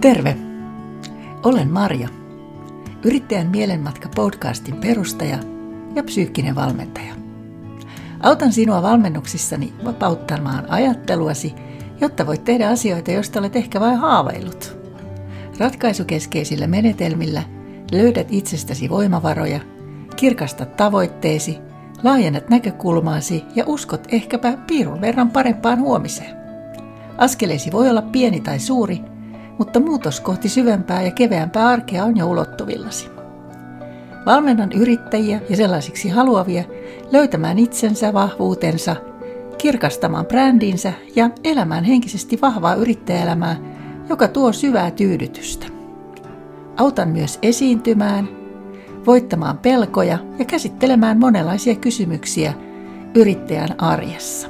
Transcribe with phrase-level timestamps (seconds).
[0.00, 0.36] Terve!
[1.42, 2.08] Olen Marja,
[3.04, 5.38] yrittäjän mielenmatka podcastin perustaja
[5.94, 7.14] ja psyykkinen valmentaja.
[8.20, 11.54] Autan sinua valmennuksissani vapauttamaan ajatteluasi,
[12.00, 14.78] jotta voit tehdä asioita, joista olet ehkä vain haaveillut.
[15.58, 17.42] Ratkaisukeskeisillä menetelmillä
[17.92, 19.60] löydät itsestäsi voimavaroja,
[20.16, 21.58] kirkastat tavoitteesi,
[22.02, 26.36] laajennat näkökulmaasi ja uskot ehkäpä piirun verran parempaan huomiseen.
[27.18, 29.09] Askeleesi voi olla pieni tai suuri,
[29.60, 33.10] mutta muutos kohti syvempää ja keveämpää arkea on jo ulottuvillasi.
[34.26, 36.64] Valmennan yrittäjiä ja sellaisiksi haluavia
[37.12, 38.96] löytämään itsensä, vahvuutensa,
[39.58, 43.56] kirkastamaan brändinsä ja elämään henkisesti vahvaa yrittäjäelämää,
[44.08, 45.66] joka tuo syvää tyydytystä.
[46.76, 48.28] Autan myös esiintymään,
[49.06, 52.54] voittamaan pelkoja ja käsittelemään monenlaisia kysymyksiä
[53.14, 54.48] yrittäjän arjessa.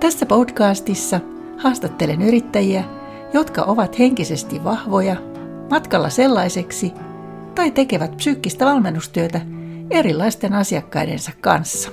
[0.00, 1.20] Tässä podcastissa
[1.58, 2.84] haastattelen yrittäjiä–
[3.32, 5.16] jotka ovat henkisesti vahvoja,
[5.70, 6.92] matkalla sellaiseksi
[7.54, 9.40] tai tekevät psyykkistä valmennustyötä
[9.90, 11.90] erilaisten asiakkaidensa kanssa.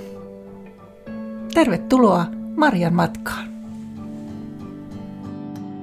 [1.54, 3.50] Tervetuloa Marjan matkaan.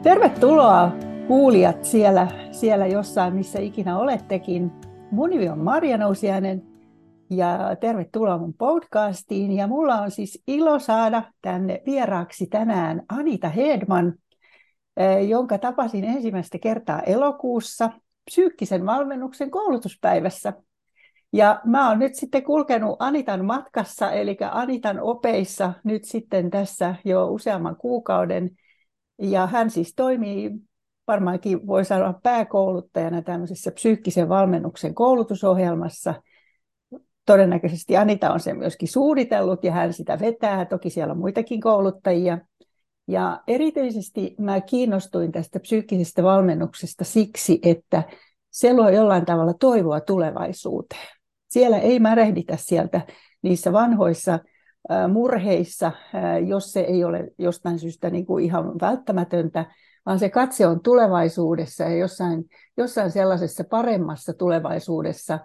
[0.03, 0.93] Tervetuloa
[1.29, 4.73] kuulijat siellä, siellä jossain, missä ikinä olettekin.
[5.11, 6.63] Mun nimi on Marja Nousiainen
[7.31, 9.53] ja tervetuloa mun podcastiin.
[9.53, 14.13] Ja mulla on siis ilo saada tänne vieraaksi tänään Anita Hedman–
[15.29, 17.91] jonka tapasin ensimmäistä kertaa elokuussa
[18.31, 20.53] psyykkisen valmennuksen koulutuspäivässä.
[21.33, 27.29] Ja mä oon nyt sitten kulkenut Anitan matkassa, eli Anitan opeissa nyt sitten tässä jo
[27.29, 28.51] useamman kuukauden.
[29.19, 30.51] Ja hän siis toimii
[31.07, 36.15] varmaankin voi sanoa pääkouluttajana tämmöisessä psyykkisen valmennuksen koulutusohjelmassa.
[37.27, 40.65] Todennäköisesti Anita on sen myöskin suunnitellut ja hän sitä vetää.
[40.65, 42.39] Toki siellä on muitakin kouluttajia.
[43.09, 48.03] Ja erityisesti mä kiinnostuin tästä psyykkisestä valmennuksesta siksi, että
[48.51, 51.09] se luo jollain tavalla toivoa tulevaisuuteen.
[51.49, 53.01] Siellä ei märehditä sieltä
[53.43, 54.39] niissä vanhoissa
[55.13, 55.93] murheissa,
[56.47, 59.67] jos se ei ole jostain syystä niin kuin ihan välttämätöntä,
[60.07, 62.45] vaan se katse on tulevaisuudessa ja jossain,
[62.77, 65.39] jossain sellaisessa paremmassa tulevaisuudessa.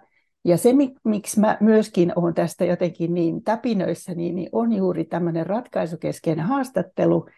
[0.44, 0.72] Ja se,
[1.04, 7.28] miksi mä myöskin olen tästä jotenkin niin täpinöissä, niin on juuri tämmöinen ratkaisukeskeinen haastattelu,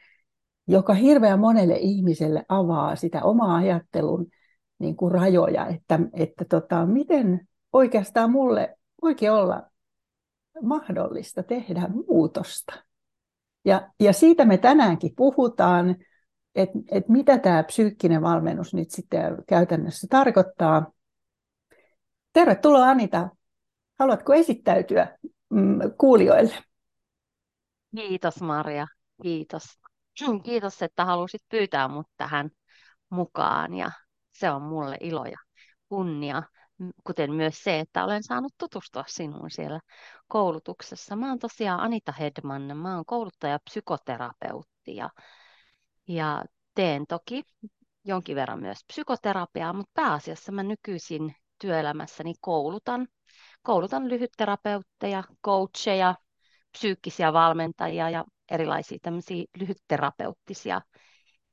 [0.69, 4.27] joka hirveän monelle ihmiselle avaa sitä omaa ajattelun
[4.79, 9.63] niin kuin rajoja, että, että tota, miten oikeastaan mulle oikein olla
[10.63, 12.83] mahdollista tehdä muutosta.
[13.65, 15.97] Ja, ja siitä me tänäänkin puhutaan,
[16.55, 20.93] että, että mitä tämä psyykkinen valmennus nyt sitten käytännössä tarkoittaa.
[22.33, 23.29] Tervetuloa Anita.
[23.99, 25.19] Haluatko esittäytyä
[25.51, 26.55] mm, kuulijoille?
[27.97, 28.87] Kiitos Maria,
[29.23, 29.84] kiitos.
[30.45, 32.51] Kiitos, että halusit pyytää mut tähän
[33.11, 33.91] mukaan ja
[34.33, 35.39] se on mulle ilo ja
[35.89, 36.43] kunnia,
[37.05, 39.81] kuten myös se, että olen saanut tutustua sinuun siellä
[40.29, 41.17] koulutuksessa.
[41.17, 45.11] Mä oon tosiaan Anita Hedman, mä oon kouluttaja psykoterapeutti ja,
[46.09, 47.43] ja teen toki
[48.05, 53.09] jonkin verran myös psykoterapiaa, mutta pääasiassa mä nykyisin työelämässäni koulutan,
[53.63, 56.15] koulutan lyhytterapeutteja, coacheja,
[56.73, 60.81] psyykkisiä valmentajia ja erilaisia tämmöisiä lyhytterapeuttisia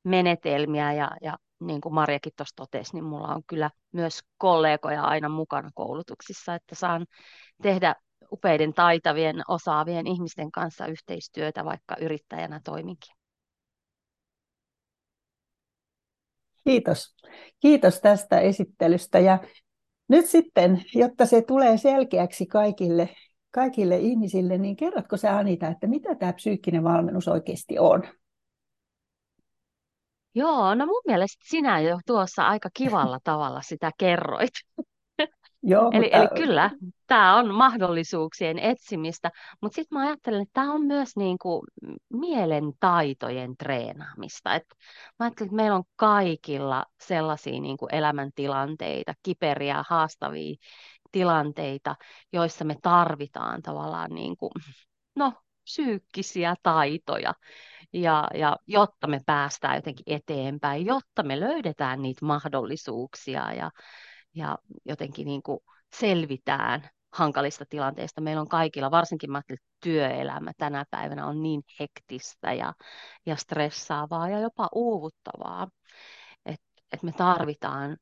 [0.03, 5.29] menetelmiä ja, ja niin kuin Marjakin tuossa totesi, niin mulla on kyllä myös kollegoja aina
[5.29, 7.05] mukana koulutuksissa, että saan
[7.61, 7.95] tehdä
[8.31, 13.15] upeiden, taitavien, osaavien ihmisten kanssa yhteistyötä, vaikka yrittäjänä toiminkin.
[16.63, 17.15] Kiitos.
[17.59, 19.19] Kiitos tästä esittelystä.
[19.19, 19.39] Ja
[20.07, 23.09] nyt sitten, jotta se tulee selkeäksi kaikille
[23.51, 28.03] kaikille ihmisille, niin kerrotko sä Anita, että mitä tämä psyykkinen valmennus oikeasti on?
[30.35, 34.53] Joo, no mun mielestä sinä jo tuossa aika kivalla tavalla sitä kerroit.
[35.63, 36.17] Joo, eli, mutta...
[36.17, 36.71] eli kyllä,
[37.07, 39.31] tämä on mahdollisuuksien etsimistä,
[39.61, 41.61] mutta sitten mä ajattelen, että tämä on myös niin kuin
[42.13, 44.55] mielen taitojen treenaamista.
[44.55, 44.63] Et
[45.19, 50.55] mä ajattelen, että meillä on kaikilla sellaisia niin kuin elämäntilanteita, kiperiä, haastavia
[51.11, 51.95] tilanteita,
[52.33, 54.51] joissa me tarvitaan tavallaan niin kuin,
[55.15, 57.33] no, psyykkisiä taitoja,
[57.93, 63.71] ja, ja jotta me päästään jotenkin eteenpäin, jotta me löydetään niitä mahdollisuuksia ja,
[64.35, 65.59] ja jotenkin niin kuin
[65.93, 68.21] selvitään hankalista tilanteista.
[68.21, 69.41] Meillä on kaikilla, varsinkin mä
[69.83, 72.73] työelämä tänä päivänä on niin hektistä ja,
[73.25, 75.67] ja stressaavaa ja jopa uuvuttavaa,
[76.45, 77.97] että et me tarvitaan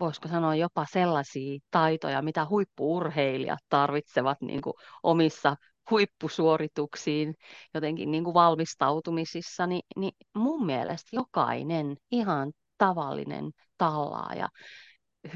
[0.00, 5.56] voisiko sanoa jopa sellaisia taitoja, mitä huippuurheilijat tarvitsevat niin kuin omissa
[5.90, 7.34] huippusuorituksiin
[7.74, 14.48] jotenkin niin kuin valmistautumisissa, niin, niin mun mielestä jokainen ihan tavallinen tallaaja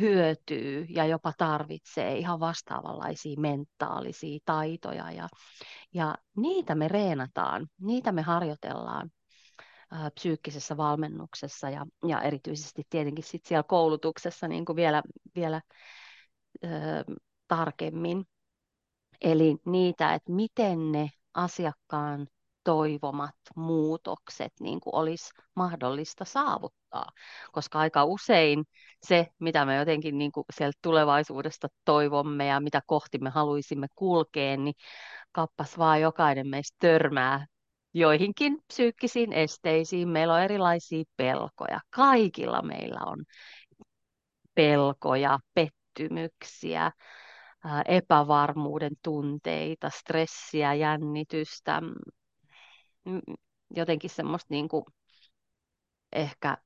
[0.00, 5.10] hyötyy ja jopa tarvitsee ihan vastaavanlaisia mentaalisia taitoja.
[5.12, 5.28] Ja,
[5.94, 9.10] ja niitä me reenataan, niitä me harjoitellaan
[9.90, 15.02] ää, psyykkisessä valmennuksessa ja, ja erityisesti tietenkin sit siellä koulutuksessa niin kuin vielä,
[15.35, 15.61] vielä
[16.62, 17.05] ää,
[17.49, 18.25] tarkemmin.
[19.20, 22.26] Eli niitä, että miten ne asiakkaan
[22.64, 27.06] toivomat muutokset niin kuin olisi mahdollista saavuttaa.
[27.52, 28.64] Koska aika usein
[29.06, 34.56] se, mitä me jotenkin niin kuin sieltä tulevaisuudesta toivomme ja mitä kohti me haluaisimme kulkea,
[34.56, 34.75] niin
[35.32, 37.46] kappas vaan jokainen meistä törmää
[37.94, 40.08] joihinkin psyykkisiin esteisiin.
[40.08, 41.81] Meillä on erilaisia pelkoja.
[41.90, 43.25] Kaikilla meillä on
[44.55, 46.93] pelkoja, pettymyksiä,
[47.87, 51.82] epävarmuuden tunteita, stressiä, jännitystä,
[53.70, 54.85] jotenkin semmoista niin kuin,
[56.12, 56.56] ehkä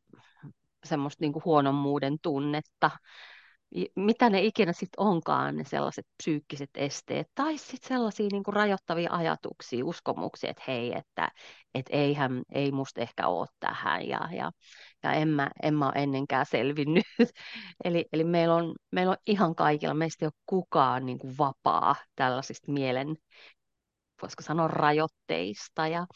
[0.85, 2.91] semmoista niin kuin huonommuuden tunnetta,
[3.97, 9.13] mitä ne ikinä sitten onkaan, ne sellaiset psyykkiset esteet, tai sitten sellaisia niin kuin rajoittavia
[9.13, 11.29] ajatuksia, uskomuksia, että hei, että
[11.75, 14.53] et eihän, ei musta ehkä ole tähän, ja, ja,
[15.03, 17.05] ja en, mä, en mä ole ennenkään selvinnyt.
[17.85, 21.97] eli, eli meillä on, meillä on ihan kaikilla, meistä ei ole kukaan niin kuin vapaa
[22.15, 23.17] tällaisista mielen,
[24.23, 26.07] voisiko sanoa rajoitteista, ja,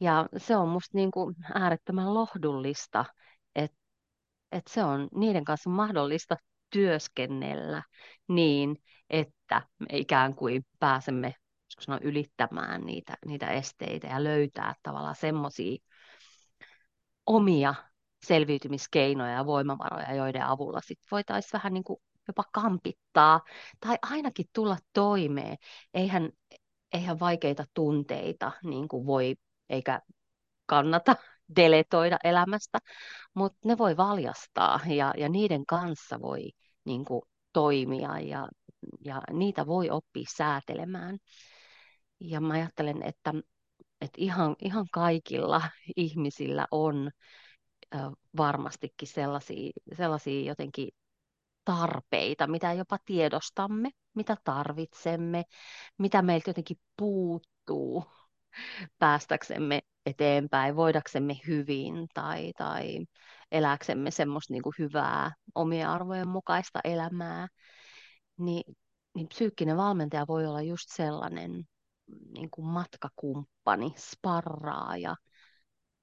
[0.00, 3.04] ja se on musta niin kuin äärettömän lohdullista,
[3.54, 3.86] että
[4.52, 6.36] että se on niiden kanssa mahdollista
[6.70, 7.82] työskennellä
[8.28, 8.76] niin,
[9.10, 11.34] että me ikään kuin pääsemme
[11.80, 15.76] sanoa, ylittämään niitä, niitä esteitä ja löytää tavallaan semmoisia
[17.26, 17.74] omia
[18.26, 23.40] selviytymiskeinoja ja voimavaroja, joiden avulla sit voitaisiin vähän niin kuin jopa kampittaa
[23.80, 25.56] tai ainakin tulla toimeen.
[25.94, 26.30] Eihän,
[26.92, 29.36] eihän vaikeita tunteita niin kuin voi
[29.68, 30.00] eikä
[30.66, 31.16] kannata
[31.56, 32.78] deletoida elämästä,
[33.34, 36.50] mutta ne voi valjastaa ja, ja niiden kanssa voi
[36.84, 37.22] niin kuin,
[37.56, 38.48] toimia ja,
[39.04, 41.18] ja niitä voi oppia säätelemään.
[42.20, 43.32] Ja mä ajattelen, että,
[44.00, 45.62] että ihan, ihan kaikilla
[45.96, 47.10] ihmisillä on
[47.94, 47.98] ö,
[48.36, 50.88] varmastikin sellaisia, sellaisia jotenkin
[51.64, 55.44] tarpeita, mitä jopa tiedostamme, mitä tarvitsemme,
[55.98, 58.04] mitä meiltä jotenkin puuttuu
[58.98, 63.06] päästäksemme eteenpäin, voidaksemme hyvin tai, tai
[63.52, 67.48] eläksemme semmoista niin hyvää omien arvojen mukaista elämää,
[68.38, 68.76] niin,
[69.14, 71.64] niin psyykkinen valmentaja voi olla just sellainen
[72.34, 75.16] niin kuin matkakumppani, sparraaja,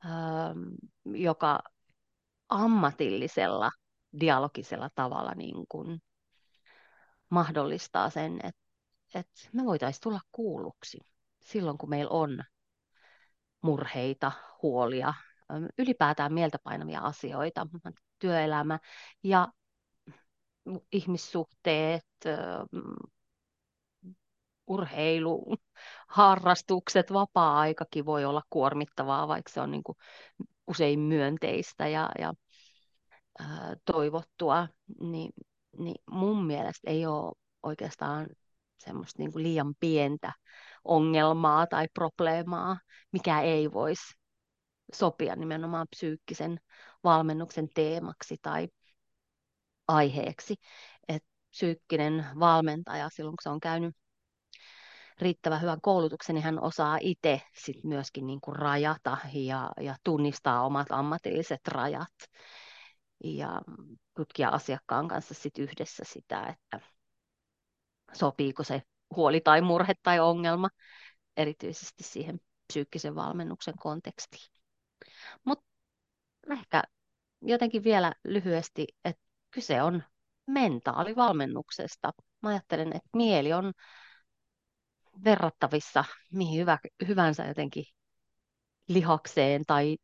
[0.05, 0.59] ähm,
[1.05, 1.59] joka
[2.49, 3.71] ammatillisella,
[4.19, 6.01] dialogisella tavalla niin kuin
[7.29, 8.61] mahdollistaa sen, että,
[9.15, 10.99] että me voitaisiin tulla kuulluksi
[11.39, 12.43] silloin, kun meillä on
[13.63, 14.31] murheita,
[14.61, 15.13] huolia,
[15.77, 17.67] ylipäätään mieltä painavia asioita,
[18.19, 18.79] työelämä
[19.23, 19.47] ja
[20.91, 22.05] ihmissuhteet,
[24.67, 25.55] urheilu,
[26.07, 29.97] harrastukset, vapaa-aikakin voi olla kuormittavaa, vaikka se on niin kuin
[30.67, 32.33] usein myönteistä ja, ja
[33.85, 34.67] toivottua,
[34.99, 35.31] niin,
[35.77, 37.33] niin mun mielestä ei ole
[37.63, 38.27] oikeastaan
[38.77, 40.33] semmoista niin kuin liian pientä
[40.83, 42.77] ongelmaa tai probleemaa,
[43.11, 44.13] mikä ei voisi
[44.93, 46.59] sopia nimenomaan psyykkisen
[47.03, 48.67] valmennuksen teemaksi tai
[49.87, 50.55] aiheeksi.
[51.07, 53.95] Et psyykkinen valmentaja silloin, kun se on käynyt
[55.19, 60.65] riittävän hyvän koulutuksen, niin hän osaa itse sit myöskin niin kuin rajata ja, ja tunnistaa
[60.65, 62.13] omat ammatilliset rajat
[63.23, 63.61] ja
[64.15, 66.79] tutkia asiakkaan kanssa sit yhdessä sitä, että
[68.13, 68.81] sopiiko se
[69.15, 70.69] huoli tai murhe tai ongelma
[71.37, 74.51] erityisesti siihen psyykkisen valmennuksen kontekstiin.
[75.45, 75.65] Mutta
[76.51, 76.83] ehkä
[77.41, 80.03] jotenkin vielä lyhyesti, että kyse on
[80.47, 82.11] mentaalivalmennuksesta.
[82.41, 83.73] Mä ajattelen, että mieli on
[85.23, 86.77] verrattavissa mihin hyvä,
[87.07, 87.85] hyvänsä jotenkin
[88.87, 89.97] lihakseen tai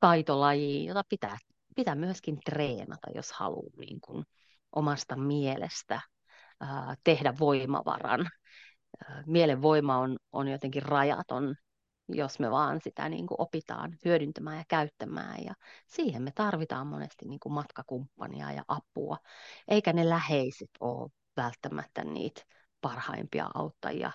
[0.00, 1.38] taitolajiin, jota pitää,
[1.76, 4.24] pitää myöskin treenata, jos haluaa niin kuin
[4.72, 6.00] omasta mielestä
[6.62, 8.26] ää, tehdä voimavaran.
[9.08, 11.54] Ää, mielen voima on, on jotenkin rajaton
[12.08, 15.44] jos me vaan sitä niin kuin opitaan hyödyntämään ja käyttämään.
[15.44, 15.54] Ja
[15.86, 19.16] siihen me tarvitaan monesti niin kuin matkakumppania ja apua,
[19.68, 22.42] eikä ne läheiset ole välttämättä niitä
[22.80, 24.12] parhaimpia auttajia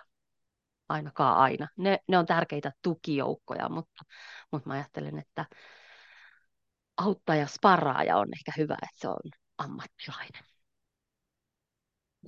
[0.90, 1.68] ainakaan aina.
[1.78, 4.04] Ne, ne on tärkeitä tukijoukkoja, mutta,
[4.52, 5.46] mutta mä ajattelen, että
[6.98, 10.57] auttaja, sparraaja on ehkä hyvä, että se on ammattilainen.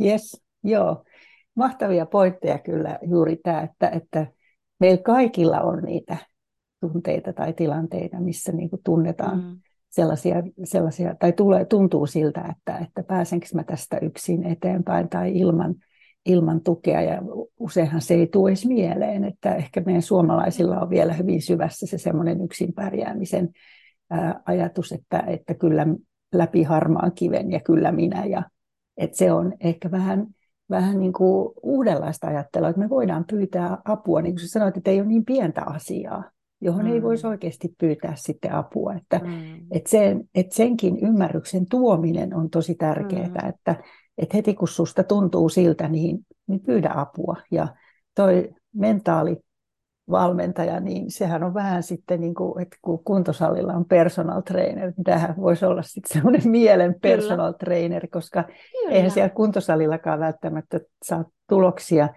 [0.02, 1.04] Yes, joo.
[1.56, 4.28] Mahtavia pointteja kyllä juuri tämä, että, että
[4.80, 6.18] meillä kaikilla on niitä
[6.80, 9.60] tunteita tai tilanteita, missä niin kuin tunnetaan mm.
[9.90, 15.76] sellaisia, sellaisia tai tulee, tuntuu siltä, että, että pääsenkö mä tästä yksin eteenpäin tai ilman,
[16.26, 17.02] ilman tukea.
[17.02, 17.22] Ja
[17.60, 21.98] useinhan se ei tule edes mieleen, että ehkä meidän suomalaisilla on vielä hyvin syvässä se
[21.98, 23.50] semmoinen yksin pärjäämisen
[24.10, 25.88] ää, ajatus, että, että kyllä
[26.34, 28.26] läpi harmaan kiven ja kyllä minä.
[28.26, 28.44] Ja,
[29.00, 30.28] että se on ehkä vähän,
[30.70, 35.00] vähän niin kuin uudenlaista ajattelua, että me voidaan pyytää apua, niin kuin sanoit, että ei
[35.00, 36.24] ole niin pientä asiaa
[36.62, 36.92] johon mm.
[36.92, 38.94] ei voisi oikeasti pyytää sitten apua.
[38.94, 39.68] Että, mm.
[39.72, 43.50] et sen, et senkin ymmärryksen tuominen on tosi tärkeää, mm.
[43.50, 43.76] että
[44.18, 47.36] et heti kun susta tuntuu siltä, niin, niin pyydä apua.
[47.52, 47.68] Ja
[48.16, 49.38] toi mentaali
[50.12, 55.04] valmentaja, niin sehän on vähän sitten niin kuin, että kun kuntosalilla on personal trainer, niin
[55.04, 57.58] tämähän voisi olla sitten semmoinen mielen personal Kyllä.
[57.58, 58.96] trainer, koska Kyllä.
[58.96, 62.10] eihän siellä kuntosalillakaan välttämättä saa tuloksia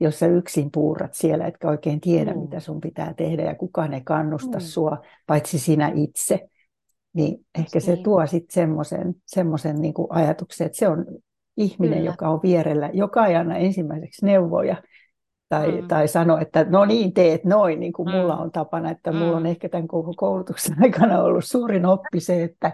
[0.00, 2.40] jos sä yksin puurat siellä, etkä oikein tiedä, mm.
[2.40, 4.62] mitä sun pitää tehdä ja kukaan ei kannusta mm.
[4.62, 6.48] sua, paitsi sinä itse,
[7.12, 8.04] niin ehkä se niin.
[8.04, 11.06] tuo sitten semmoisen semmoisen niin ajatuksen, että se on
[11.56, 12.10] ihminen, Kyllä.
[12.10, 14.82] joka on vierellä, joka ei anna ensimmäiseksi neuvoja,
[15.48, 15.88] tai, mm.
[15.88, 18.14] tai sano, että no niin, teet noin, niin kuin mm.
[18.14, 19.18] mulla on tapana, että mm.
[19.18, 22.72] mulla on ehkä tämän koko koulutuksen aikana ollut suurin oppi se, että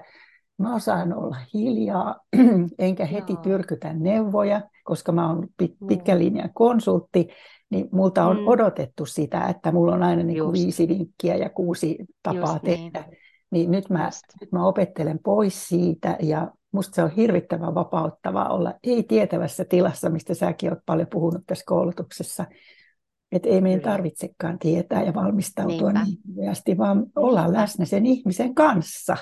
[0.59, 2.21] mä osaan olla hiljaa,
[2.79, 7.29] enkä heti tyrkytä neuvoja, koska mä oon pit, pitkän linjan konsultti,
[7.71, 8.49] niin multa on mm.
[8.49, 13.05] odotettu sitä, että mulla on aina niin kuin viisi vinkkiä ja kuusi tapaa Just tehdä.
[13.09, 13.19] Niin.
[13.51, 14.11] niin nyt mä,
[14.41, 20.35] nyt mä opettelen pois siitä ja musta se on hirvittävän vapauttavaa olla ei-tietävässä tilassa, mistä
[20.35, 22.47] säkin oot paljon puhunut tässä koulutuksessa.
[23.33, 26.05] Että ei meidän tarvitsekaan tietää ja valmistautua Niinpä.
[26.05, 29.17] niin hyvästi, vaan ollaan läsnä sen ihmisen kanssa.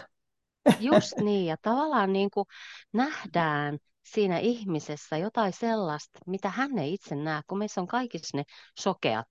[0.80, 2.44] Just niin, ja tavallaan niin kuin
[2.92, 8.42] nähdään siinä ihmisessä jotain sellaista, mitä hän ei itse näe, kun meissä on kaikissa ne
[8.78, 9.28] sokeat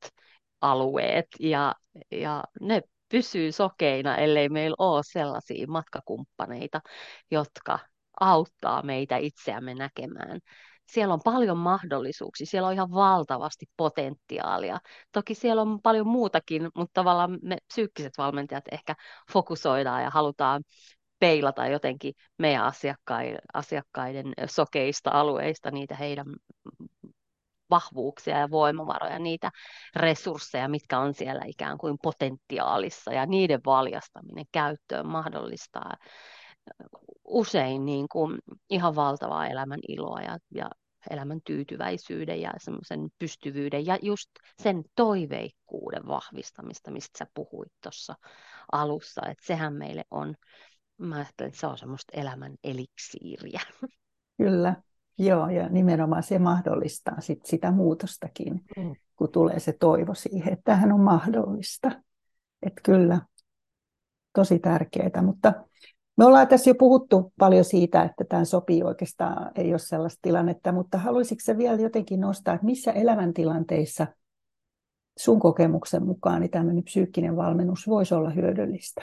[0.62, 1.76] alueet, ja,
[2.12, 6.82] ja ne pysyy sokeina, ellei meillä ole sellaisia matkakumppaneita,
[7.32, 7.80] jotka
[8.20, 10.40] auttaa meitä itseämme näkemään.
[10.86, 14.80] Siellä on paljon mahdollisuuksia, siellä on ihan valtavasti potentiaalia.
[15.12, 18.96] Toki siellä on paljon muutakin, mutta tavallaan me psyykkiset valmentajat ehkä
[19.34, 20.64] fokusoidaan ja halutaan
[21.20, 26.26] peilata jotenkin meidän asiakkaiden, asiakkaiden sokeista alueista niitä heidän
[27.70, 29.52] vahvuuksia ja voimavaroja, niitä
[29.96, 35.94] resursseja, mitkä on siellä ikään kuin potentiaalissa ja niiden valjastaminen käyttöön mahdollistaa
[37.30, 40.70] usein niin kuin ihan valtavaa elämän iloa ja, ja
[41.10, 44.30] elämän tyytyväisyyden ja semmoisen pystyvyyden ja just
[44.62, 48.16] sen toiveikkuuden vahvistamista, mistä sä puhuit tuossa
[48.72, 50.36] alussa, että sehän meille on
[51.00, 53.62] Mä ajattelen, että se on semmoista elämän eliksiiriä.
[54.38, 54.76] Kyllä,
[55.18, 58.96] joo, ja nimenomaan se mahdollistaa sit sitä muutostakin, mm.
[59.16, 61.92] kun tulee se toivo siihen, että tähän on mahdollista.
[62.62, 63.22] Että kyllä,
[64.34, 65.54] tosi tärkeää, mutta
[66.20, 70.72] me ollaan tässä jo puhuttu paljon siitä, että tämä sopii oikeastaan, ei ole sellaista tilannetta,
[70.72, 74.08] mutta haluaisitko se vielä jotenkin nostaa, että missä elämäntilanteissa
[75.18, 79.02] sun kokemuksen mukaan niin tämmöinen psyykkinen valmennus voisi olla hyödyllistä?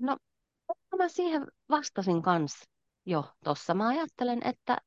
[0.00, 0.16] No,
[0.98, 2.64] mä siihen vastasin kanssa
[3.06, 3.74] jo tuossa.
[3.74, 4.78] Mä ajattelen, että,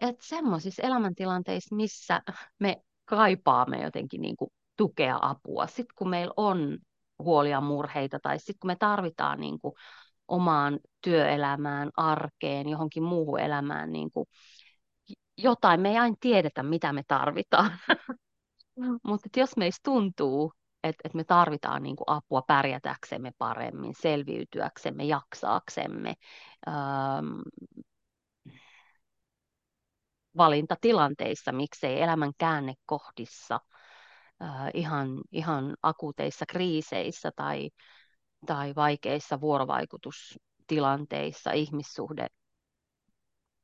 [0.00, 2.22] että semmoisissa elämäntilanteissa, missä
[2.58, 6.78] me kaipaamme jotenkin niin kuin tukea, apua, sitten kun meillä on
[7.18, 9.74] huolia, murheita tai sitten kun me tarvitaan niin kuin
[10.28, 14.26] omaan työelämään, arkeen, johonkin muuhun elämään niin kuin
[15.38, 17.70] jotain, me ei aina tiedetä, mitä me tarvitaan.
[19.02, 20.52] Mutta jos meistä tuntuu,
[20.82, 26.14] että, että me tarvitaan niin kuin apua pärjätäksemme paremmin, selviytyäksemme, jaksaaksemme,
[26.68, 27.40] ähm,
[30.36, 33.60] valintatilanteissa, miksei elämän käännekohdissa,
[34.44, 37.70] äh, ihan, ihan akuuteissa kriiseissä tai,
[38.46, 42.26] tai vaikeissa vuorovaikutustilanteissa, ihmissuhde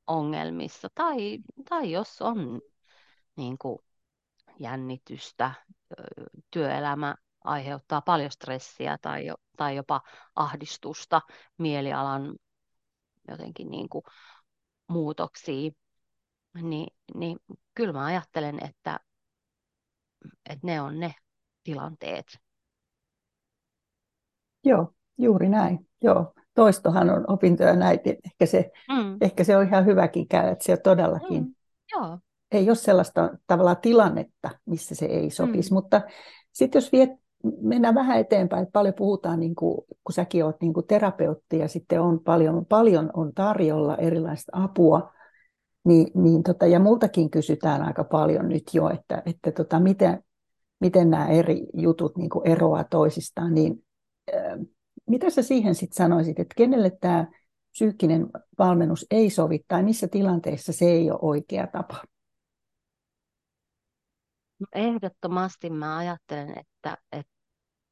[0.07, 2.61] ongelmissa tai, tai jos on
[3.37, 3.79] niin kuin
[4.59, 5.55] jännitystä,
[6.51, 10.01] työelämä aiheuttaa paljon stressiä tai, jo, tai jopa
[10.37, 11.21] ahdistusta,
[11.59, 12.37] mielialan
[13.29, 14.03] jotenkin niin kuin
[14.89, 15.71] muutoksia,
[16.63, 17.39] niin, niin
[17.75, 19.01] kyllä mä ajattelen, että,
[20.51, 21.15] että ne on ne
[21.65, 22.27] tilanteet.
[24.65, 25.89] Joo, juuri näin.
[26.03, 26.35] Joo.
[26.55, 28.11] Toistohan on opintoja näitä.
[28.11, 29.17] Ehkä se, mm.
[29.21, 31.55] ehkä se on ihan hyväkin käydä, että se todellakin mm.
[31.93, 32.19] Joo
[32.53, 35.71] ei ole sellaista tavallaan tilannetta, missä se ei sopisi.
[35.71, 35.75] Mm.
[35.75, 36.01] Mutta
[36.53, 37.11] sitten jos viet,
[37.61, 41.69] mennään vähän eteenpäin, että paljon puhutaan, niin kuin, kun säkin olet niin kuin terapeutti ja
[41.69, 45.13] sitten on paljon, paljon on tarjolla erilaista apua,
[45.85, 50.23] niin, niin tota, ja multakin kysytään aika paljon nyt jo, että, että tota, miten,
[50.81, 53.85] miten nämä eri jutut niin kuin eroaa toisistaan, niin
[55.07, 57.27] mitä sä siihen sitten sanoisit, että kenelle tämä
[57.71, 58.27] psyykkinen
[58.59, 62.05] valmennus ei sovi tai missä tilanteissa se ei ole oikea tapa?
[64.61, 67.33] No ehdottomasti mä ajattelen, että, että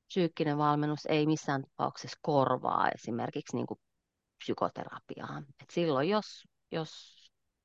[0.07, 3.81] psyykkinen valmennus ei missään tapauksessa korvaa esimerkiksi niin kuin
[4.39, 5.43] psykoterapiaa.
[5.63, 7.18] Et silloin jos, jos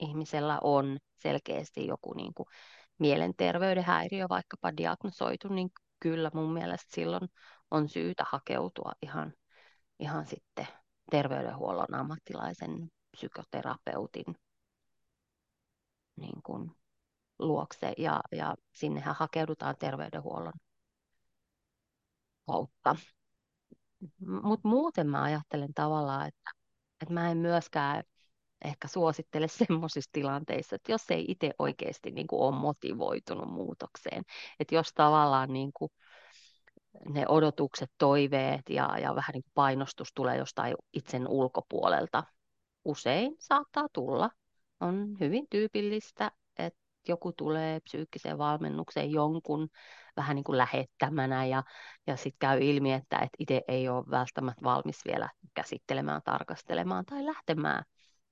[0.04, 2.48] ihmisellä on selkeästi joku niin kuin
[3.00, 5.70] mielenterveyden häiriö vaikkapa diagnosoitu, niin
[6.00, 7.30] kyllä mun mielestä silloin
[7.72, 9.34] on syytä hakeutua ihan,
[10.00, 10.68] ihan sitten
[11.12, 14.26] terveydenhuollon ammattilaisen psykoterapeutin
[16.16, 16.72] niin kuin
[17.40, 20.54] luokse ja, ja sinnehän hakeudutaan terveydenhuollon
[22.48, 22.96] kautta.
[24.44, 26.52] Mutta muuten mä ajattelen tavallaan, että,
[27.02, 28.04] että mä en myöskään
[28.64, 34.24] ehkä suosittele semmoisissa tilanteissa, että jos ei itse oikeasti niin kuin ole motivoitunut muutokseen,
[34.60, 35.92] että jos tavallaan niin kuin
[37.10, 42.24] ne odotukset, toiveet ja, ja vähän niin kuin painostus tulee jostain itsen ulkopuolelta,
[42.86, 44.30] usein saattaa tulla.
[44.80, 49.70] On hyvin tyypillistä, että joku tulee psyykkiseen valmennukseen jonkun
[50.18, 51.64] vähän niin kuin lähettämänä ja,
[52.08, 57.26] ja sitten käy ilmi, että et itse ei ole välttämättä valmis vielä käsittelemään, tarkastelemaan tai
[57.26, 57.84] lähtemään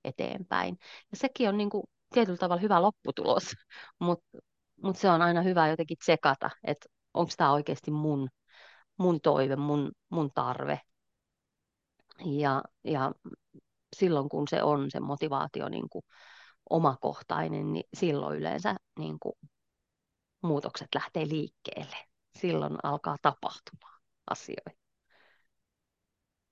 [0.04, 0.78] eteenpäin.
[1.10, 3.44] Ja sekin on niin kuin tietyllä tavalla hyvä lopputulos,
[4.00, 4.38] mutta
[4.82, 8.28] mut se on aina hyvä jotenkin tsekata, että onko tämä oikeasti mun,
[8.98, 10.80] mun toive, mun, mun tarve.
[12.24, 13.12] Ja, ja
[13.96, 16.04] silloin kun se on se motivaatio niin kuin
[16.70, 19.34] omakohtainen, niin silloin yleensä niin kuin
[20.42, 21.96] muutokset lähtee liikkeelle.
[22.38, 24.70] Silloin alkaa tapahtumaan asioita.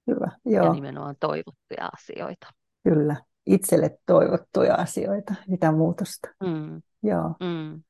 [0.06, 0.64] Hyvä, joo.
[0.64, 2.46] Ja nimenomaan toivottuja asioita.
[2.84, 3.16] Kyllä
[3.46, 6.28] itselle toivottuja asioita, mitä muutosta.
[6.44, 6.82] Mm.
[7.02, 7.34] Joo.
[7.40, 7.82] Mm.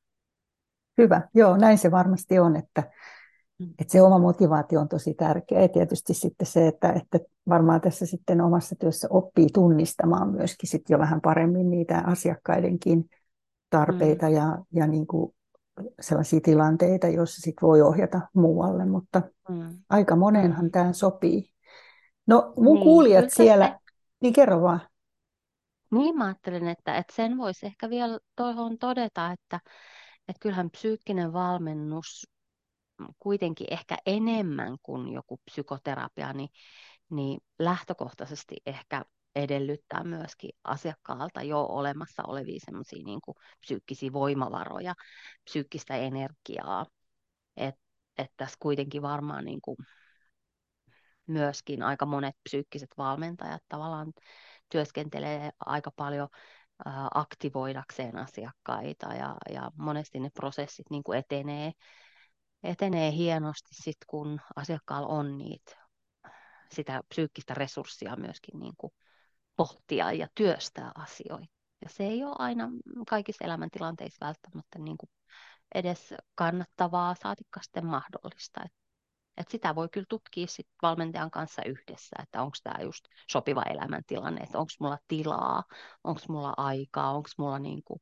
[0.97, 1.21] Hyvä.
[1.33, 2.83] Joo, näin se varmasti on, että,
[3.59, 3.69] mm.
[3.79, 5.61] että se oma motivaatio on tosi tärkeä.
[5.61, 10.89] Ja tietysti sitten se, että, että varmaan tässä sitten omassa työssä oppii tunnistamaan myöskin sit
[10.89, 13.09] jo vähän paremmin niitä asiakkaidenkin
[13.69, 14.33] tarpeita mm.
[14.33, 15.33] ja, ja niin kuin
[16.01, 19.77] sellaisia tilanteita, joissa sit voi ohjata muualle, mutta mm.
[19.89, 21.49] aika moneenhan tämä sopii.
[22.27, 23.93] No mun niin, kuulijat siellä, se...
[24.21, 24.90] niin kerro vaan.
[25.91, 29.59] Niin mä ajattelen, että, että sen voisi ehkä vielä tuohon todeta, että,
[30.27, 32.27] että kyllähän psyykkinen valmennus
[33.19, 36.49] kuitenkin ehkä enemmän kuin joku psykoterapia, niin,
[37.09, 43.19] niin lähtökohtaisesti ehkä edellyttää myöskin asiakkaalta jo olemassa olevia semmoisia niin
[43.59, 44.93] psyykkisiä voimavaroja,
[45.43, 46.85] psyykkistä energiaa.
[47.57, 47.81] Että
[48.17, 49.77] et tässä kuitenkin varmaan niin kuin
[51.27, 54.13] myöskin aika monet psyykkiset valmentajat tavallaan
[54.71, 56.27] työskentelee aika paljon
[57.13, 61.71] aktivoidakseen asiakkaita ja, ja monesti ne prosessit niin kuin etenee,
[62.63, 65.77] etenee hienosti sit, kun asiakkaalla on niitä,
[66.71, 68.93] sitä psyykkistä resurssia myöskin niin kuin
[69.55, 71.53] pohtia ja työstää asioita.
[71.83, 72.69] Ja se ei ole aina
[73.09, 75.09] kaikissa elämäntilanteissa välttämättä niin kuin
[75.75, 78.61] edes kannattavaa, saatikka sitten mahdollista.
[78.65, 78.73] Et
[79.41, 84.41] et sitä voi kyllä tutkia sit valmentajan kanssa yhdessä, että onko tämä just sopiva elämäntilanne,
[84.41, 85.63] että onko mulla tilaa,
[86.03, 88.01] onko mulla aikaa, onko mulla niinku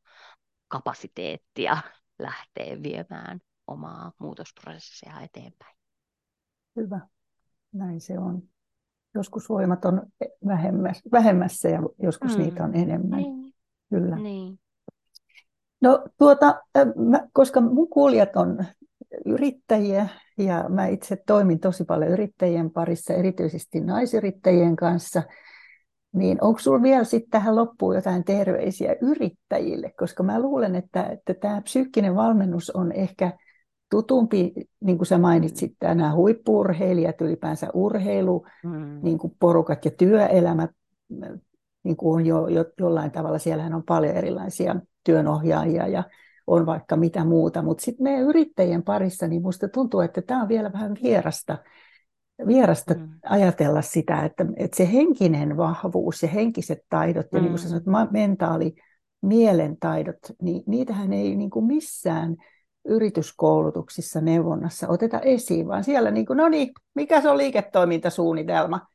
[0.67, 1.77] kapasiteettia
[2.19, 5.75] lähteä viemään omaa muutosprosessia eteenpäin.
[6.75, 6.99] Hyvä,
[7.73, 8.41] näin se on.
[9.15, 10.01] Joskus voimat on
[10.47, 12.43] vähemmässä, vähemmässä ja joskus mm.
[12.43, 13.19] niitä on enemmän.
[13.19, 13.53] Niin.
[13.89, 14.15] Kyllä.
[14.15, 14.59] Niin.
[15.81, 16.61] No tuota,
[17.33, 18.65] koska mun kuulijat on
[19.25, 25.23] yrittäjiä ja mä itse toimin tosi paljon yrittäjien parissa, erityisesti naisyrittäjien kanssa,
[26.13, 29.93] niin onko sinulla vielä sitten tähän loppuun jotain terveisiä yrittäjille?
[29.97, 33.33] Koska mä luulen, että, että tämä psyykkinen valmennus on ehkä
[33.91, 38.99] tutumpi, niin kuin sä mainitsit, nämä huippurheilijat, ylipäänsä urheilu, mm.
[39.03, 40.67] niin kuin porukat ja työelämä,
[41.83, 46.03] niin kuin on jo, jo jollain tavalla, siellähän on paljon erilaisia työnohjaajia ja
[46.49, 50.47] on vaikka mitä muuta, mutta sitten meidän yrittäjien parissa, niin minusta tuntuu, että tämä on
[50.47, 51.57] vielä vähän vierasta,
[52.47, 53.09] vierasta mm.
[53.23, 57.37] ajatella sitä, että, että se henkinen vahvuus ja henkiset taidot mm.
[57.37, 58.75] ja niin kuin sanoit, mentaali,
[59.21, 62.35] mielentaidot, niin niitähän ei niin kuin missään
[62.85, 68.87] yrityskoulutuksissa, neuvonnassa oteta esiin, vaan siellä niin kuin, no niin, mikä se on liiketoimintasuunnitelma,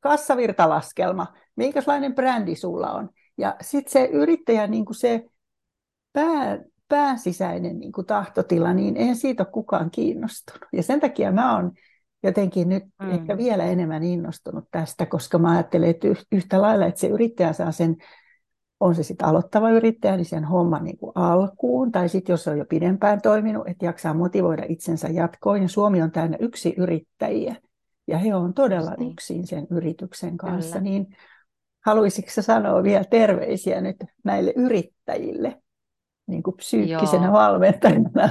[0.00, 3.10] kassavirtalaskelma, minkälainen brändi sulla on.
[3.38, 5.24] Ja sitten se yrittäjä, niin kuin se
[6.12, 10.68] pää, pääsisäinen niin kuin tahtotila, niin eihän siitä ole kukaan kiinnostunut.
[10.72, 11.72] Ja sen takia mä oon
[12.22, 13.10] jotenkin nyt mm.
[13.10, 17.72] ehkä vielä enemmän innostunut tästä, koska mä ajattelen, että yhtä lailla, että se yrittäjä saa
[17.72, 17.96] sen
[18.80, 22.58] on se sitten aloittava yrittäjä, niin sen homman niin kuin alkuun, tai sitten jos on
[22.58, 25.62] jo pidempään toiminut, että jaksaa motivoida itsensä jatkoon.
[25.62, 27.56] Ja Suomi on täynnä yksi yrittäjiä,
[28.06, 29.12] ja he on todella niin.
[29.12, 30.78] yksin sen yrityksen kanssa.
[30.78, 30.90] Kyllä.
[30.90, 31.06] Niin
[31.86, 35.62] haluaisitko sanoa vielä terveisiä nyt näille yrittäjille
[36.26, 37.32] niin kuin psyykkisenä Joo.
[37.32, 38.28] valmentajana?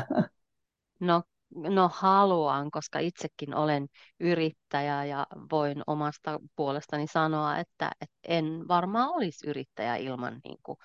[0.99, 3.87] No No haluan, koska itsekin olen
[4.19, 10.77] yrittäjä ja voin omasta puolestani sanoa, että, että en varmaan olisi yrittäjä ilman niin kuin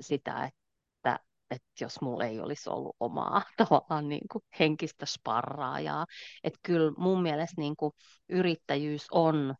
[0.00, 6.06] sitä, että, että jos mulla ei olisi ollut omaa tavallaan niin kuin henkistä sparraajaa.
[6.44, 7.92] Että kyllä mun mielestä niin kuin
[8.28, 9.54] yrittäjyys on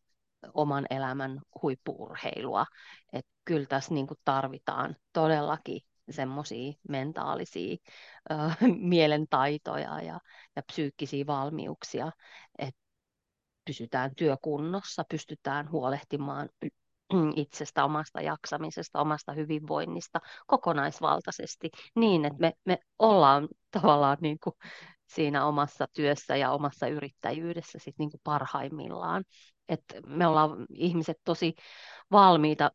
[0.55, 2.67] oman elämän huippuurheilua.
[3.13, 5.81] Että kyllä tässä niin kuin tarvitaan todellakin
[6.11, 7.77] semmoisia mentaalisia
[8.31, 8.35] ö,
[8.95, 10.21] mielentaitoja ja,
[10.57, 12.13] ja psyykkisiä valmiuksia,
[12.59, 12.81] että
[13.65, 16.49] pysytään työkunnossa, pystytään huolehtimaan
[17.37, 24.55] itsestä, omasta jaksamisesta, omasta hyvinvoinnista kokonaisvaltaisesti niin, että me, me ollaan tavallaan niin kuin
[25.07, 29.25] siinä omassa työssä ja omassa yrittäjyydessä sit niin kuin parhaimmillaan.
[29.69, 31.55] Et me ollaan ihmiset tosi
[32.11, 32.71] valmiita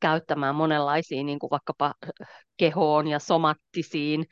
[0.00, 1.94] käyttämään monenlaisiin niin kuin vaikkapa
[2.56, 4.24] kehoon ja somattisiin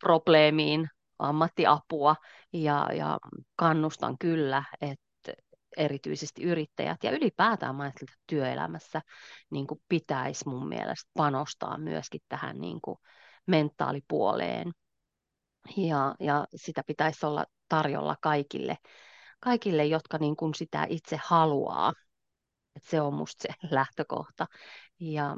[0.00, 2.16] probleemiin ammattiapua.
[2.52, 3.18] Ja, ja
[3.56, 5.32] kannustan kyllä, että
[5.76, 9.02] erityisesti yrittäjät ja ylipäätään että työelämässä
[9.50, 12.98] niin kuin pitäisi mun mielestä panostaa myöskin tähän niin kuin
[13.46, 14.72] mentaalipuoleen.
[15.76, 18.76] Ja, ja sitä pitäisi olla tarjolla kaikille,
[19.40, 21.92] kaikille jotka niin kuin sitä itse haluaa
[22.76, 24.46] et se on musta se lähtökohta.
[25.00, 25.36] Ja,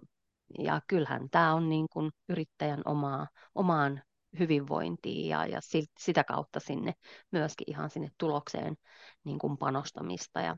[0.59, 4.03] ja kyllähän tämä on niin kuin yrittäjän omaa, omaan
[4.38, 5.61] hyvinvointiin ja, ja
[5.99, 6.92] sitä kautta sinne
[7.31, 8.77] myöskin ihan sinne tulokseen
[9.25, 10.57] niin kuin panostamista ja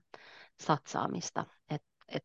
[0.63, 1.47] satsaamista.
[1.71, 2.25] Et, et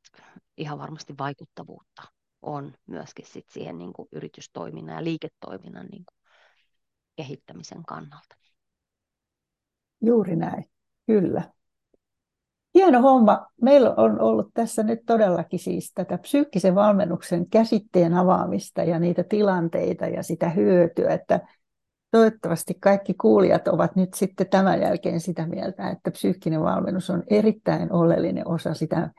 [0.57, 2.01] ihan varmasti vaikuttavuutta
[2.41, 6.19] on myöskin sit siihen niin kuin yritystoiminnan ja liiketoiminnan niin kuin
[7.15, 8.35] kehittämisen kannalta.
[10.01, 10.65] Juuri näin,
[11.05, 11.51] kyllä.
[12.79, 13.47] Hieno homma.
[13.61, 20.05] Meillä on ollut tässä nyt todellakin siis tätä psyykkisen valmennuksen käsitteen avaamista ja niitä tilanteita
[20.05, 21.39] ja sitä hyötyä, että
[22.11, 27.93] toivottavasti kaikki kuulijat ovat nyt sitten tämän jälkeen sitä mieltä, että psyykkinen valmennus on erittäin
[27.93, 29.09] oleellinen osa sitä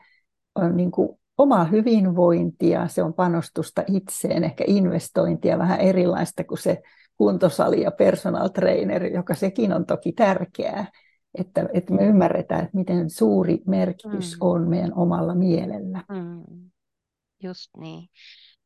[0.55, 6.81] on niin kuin omaa hyvinvointia, se on panostusta itseen, ehkä investointia vähän erilaista kuin se
[7.17, 10.87] kuntosali ja personal trainer, joka sekin on toki tärkeää
[11.33, 14.37] että, että me ymmärretään, että miten suuri merkitys mm.
[14.41, 16.03] on meidän omalla mielellä.
[16.09, 16.71] Mm.
[17.43, 18.09] Just niin.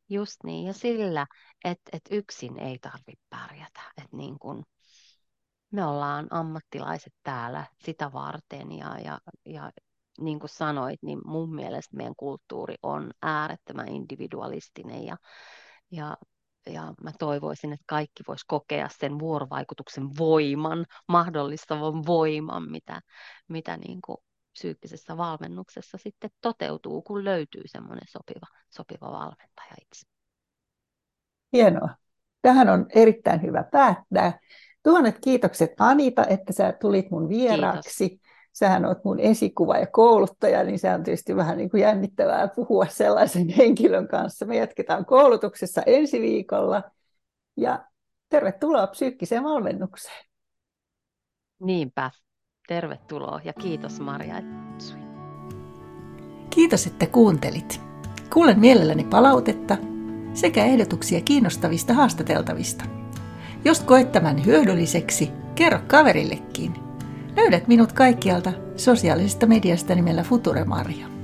[0.08, 0.66] Just niin.
[0.66, 1.26] Ja sillä,
[1.64, 3.80] että, että yksin ei tarvitse pärjätä.
[3.96, 4.64] Että niin kun
[5.72, 9.72] me ollaan ammattilaiset täällä sitä varten ja, ja, ja
[10.20, 15.16] niin kuin sanoit, niin mun mielestä meidän kulttuuri on äärettömän individualistinen ja,
[15.90, 16.16] ja
[16.66, 23.00] ja mä toivoisin, että kaikki vois kokea sen vuorovaikutuksen voiman, mahdollistavan voiman, mitä,
[23.48, 24.16] mitä niin kuin
[24.52, 30.06] psyykkisessä valmennuksessa sitten toteutuu, kun löytyy semmoinen sopiva, sopiva valmentaja itse.
[31.52, 31.88] Hienoa.
[32.42, 34.38] Tähän on erittäin hyvä päättää.
[34.82, 38.08] Tuhannet kiitokset Anita, että sä tulit mun vieraaksi.
[38.08, 38.25] Kiitos
[38.58, 42.86] sähän oot mun esikuva ja kouluttaja, niin se on tietysti vähän niin kuin jännittävää puhua
[42.86, 44.46] sellaisen henkilön kanssa.
[44.46, 46.82] Me jatketaan koulutuksessa ensi viikolla
[47.56, 47.84] ja
[48.28, 50.26] tervetuloa psyykkiseen valmennukseen.
[51.60, 52.10] Niinpä,
[52.68, 54.34] tervetuloa ja kiitos Maria.
[56.50, 57.80] Kiitos, että kuuntelit.
[58.32, 59.76] Kuulen mielelläni palautetta
[60.34, 62.84] sekä ehdotuksia kiinnostavista haastateltavista.
[63.64, 66.74] Jos koet tämän hyödylliseksi, kerro kaverillekin–
[67.36, 71.15] Löydät minut kaikkialta sosiaalisesta mediasta nimellä Future Maria.